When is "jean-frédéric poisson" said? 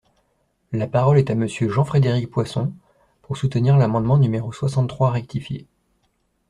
1.69-2.73